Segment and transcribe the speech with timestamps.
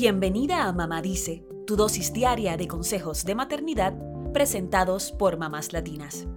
[0.00, 3.98] Bienvenida a Mamá Dice, tu dosis diaria de consejos de maternidad
[4.32, 6.28] presentados por mamás latinas.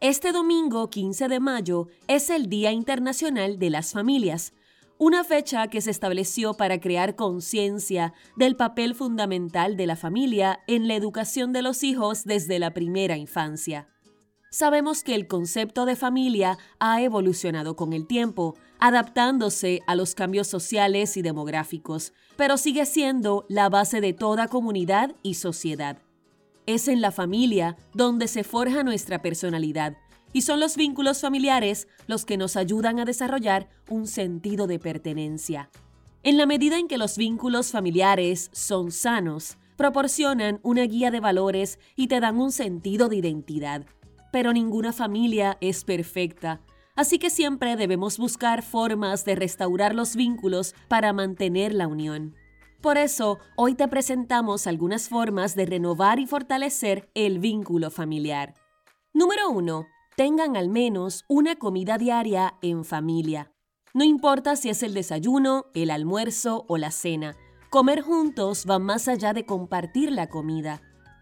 [0.00, 4.54] Este domingo 15 de mayo es el Día Internacional de las Familias,
[4.96, 10.88] una fecha que se estableció para crear conciencia del papel fundamental de la familia en
[10.88, 13.86] la educación de los hijos desde la primera infancia.
[14.52, 20.48] Sabemos que el concepto de familia ha evolucionado con el tiempo, adaptándose a los cambios
[20.48, 25.98] sociales y demográficos, pero sigue siendo la base de toda comunidad y sociedad.
[26.66, 29.96] Es en la familia donde se forja nuestra personalidad
[30.32, 35.70] y son los vínculos familiares los que nos ayudan a desarrollar un sentido de pertenencia.
[36.24, 41.78] En la medida en que los vínculos familiares son sanos, proporcionan una guía de valores
[41.94, 43.86] y te dan un sentido de identidad
[44.32, 46.60] pero ninguna familia es perfecta,
[46.96, 52.34] así que siempre debemos buscar formas de restaurar los vínculos para mantener la unión.
[52.80, 58.54] Por eso, hoy te presentamos algunas formas de renovar y fortalecer el vínculo familiar.
[59.12, 59.86] Número 1.
[60.16, 63.52] Tengan al menos una comida diaria en familia.
[63.92, 67.36] No importa si es el desayuno, el almuerzo o la cena,
[67.70, 70.80] comer juntos va más allá de compartir la comida.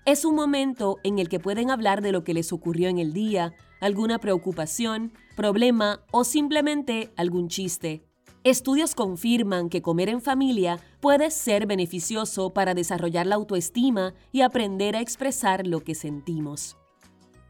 [0.09, 3.13] Es un momento en el que pueden hablar de lo que les ocurrió en el
[3.13, 8.03] día, alguna preocupación, problema o simplemente algún chiste.
[8.43, 14.97] Estudios confirman que comer en familia puede ser beneficioso para desarrollar la autoestima y aprender
[14.97, 16.79] a expresar lo que sentimos.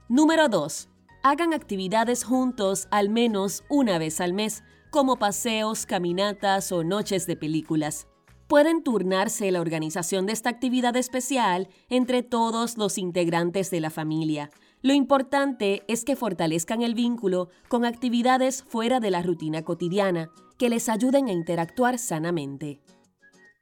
[0.09, 0.89] Número 2.
[1.23, 7.37] Hagan actividades juntos al menos una vez al mes, como paseos, caminatas o noches de
[7.37, 8.09] películas
[8.49, 14.51] pueden turnarse la organización de esta actividad especial entre todos los integrantes de la familia.
[14.81, 20.71] Lo importante es que fortalezcan el vínculo con actividades fuera de la rutina cotidiana, que
[20.71, 22.81] les ayuden a interactuar sanamente.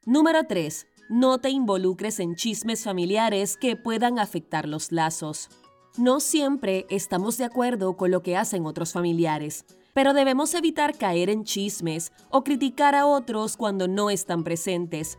[0.05, 0.87] Número 3.
[1.09, 5.49] No te involucres en chismes familiares que puedan afectar los lazos.
[5.97, 9.65] No siempre estamos de acuerdo con lo que hacen otros familiares
[9.97, 15.17] pero debemos evitar caer en chismes o criticar a otros cuando no están presentes.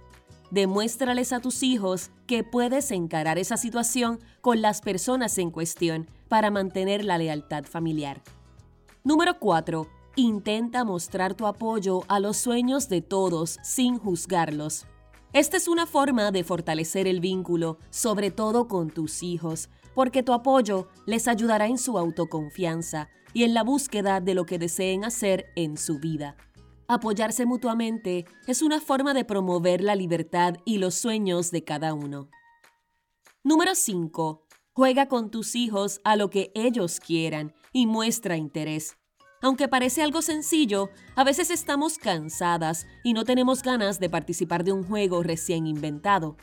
[0.52, 6.52] Demuéstrales a tus hijos que puedes encarar esa situación con las personas en cuestión para
[6.52, 8.22] mantener la lealtad familiar.
[9.02, 9.88] Número 4.
[10.14, 14.86] Intenta mostrar tu apoyo a los sueños de todos sin juzgarlos.
[15.32, 20.32] Esta es una forma de fortalecer el vínculo, sobre todo con tus hijos, porque tu
[20.32, 25.46] apoyo les ayudará en su autoconfianza y en la búsqueda de lo que deseen hacer
[25.56, 26.36] en su vida.
[26.86, 32.30] Apoyarse mutuamente es una forma de promover la libertad y los sueños de cada uno.
[33.42, 34.46] Número 5.
[34.72, 38.96] Juega con tus hijos a lo que ellos quieran y muestra interés.
[39.42, 44.70] Aunque parece algo sencillo, a veces estamos cansadas y no tenemos ganas de participar de
[44.70, 46.36] un juego recién inventado.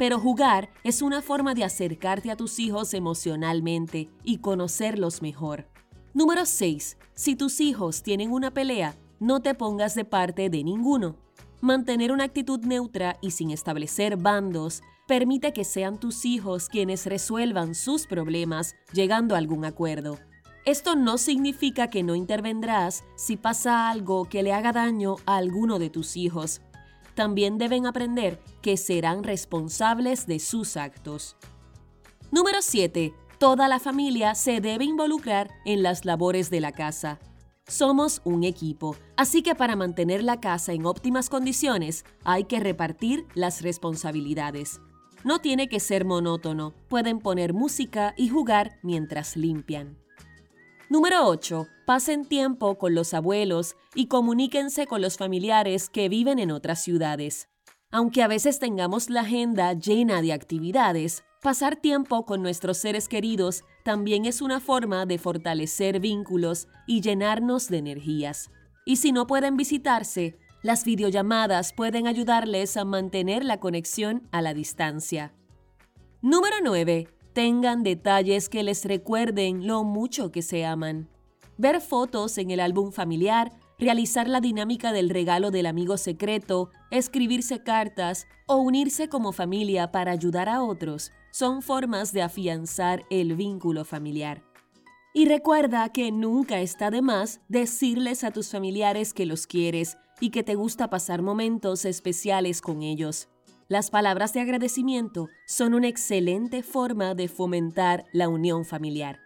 [0.00, 5.68] Pero jugar es una forma de acercarte a tus hijos emocionalmente y conocerlos mejor.
[6.14, 6.96] Número 6.
[7.12, 11.16] Si tus hijos tienen una pelea, no te pongas de parte de ninguno.
[11.60, 17.74] Mantener una actitud neutra y sin establecer bandos permite que sean tus hijos quienes resuelvan
[17.74, 20.18] sus problemas llegando a algún acuerdo.
[20.64, 25.78] Esto no significa que no intervendrás si pasa algo que le haga daño a alguno
[25.78, 26.62] de tus hijos,
[27.20, 31.36] también deben aprender que serán responsables de sus actos.
[32.30, 33.12] Número 7.
[33.38, 37.18] Toda la familia se debe involucrar en las labores de la casa.
[37.66, 43.26] Somos un equipo, así que para mantener la casa en óptimas condiciones hay que repartir
[43.34, 44.80] las responsabilidades.
[45.22, 49.98] No tiene que ser monótono, pueden poner música y jugar mientras limpian.
[50.90, 51.68] Número 8.
[51.86, 57.48] Pasen tiempo con los abuelos y comuníquense con los familiares que viven en otras ciudades.
[57.92, 63.62] Aunque a veces tengamos la agenda llena de actividades, pasar tiempo con nuestros seres queridos
[63.84, 68.50] también es una forma de fortalecer vínculos y llenarnos de energías.
[68.84, 74.54] Y si no pueden visitarse, las videollamadas pueden ayudarles a mantener la conexión a la
[74.54, 75.32] distancia.
[76.20, 81.08] Número 9 tengan detalles que les recuerden lo mucho que se aman.
[81.56, 87.62] Ver fotos en el álbum familiar, realizar la dinámica del regalo del amigo secreto, escribirse
[87.62, 93.84] cartas o unirse como familia para ayudar a otros son formas de afianzar el vínculo
[93.84, 94.42] familiar.
[95.12, 100.30] Y recuerda que nunca está de más decirles a tus familiares que los quieres y
[100.30, 103.28] que te gusta pasar momentos especiales con ellos.
[103.70, 109.20] Las palabras de agradecimiento son una excelente forma de fomentar la unión familiar.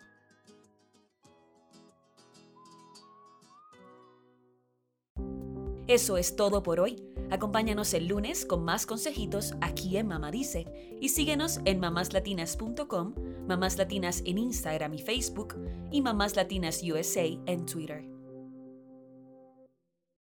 [5.87, 7.03] Eso es todo por hoy.
[7.31, 10.67] Acompáñanos el lunes con más consejitos aquí en Mamá Dice
[11.01, 13.15] y síguenos en mamáslatinas.com,
[13.49, 15.57] Mamás Latinas en Instagram y Facebook
[15.91, 18.14] y Mamás Latinas USA en Twitter.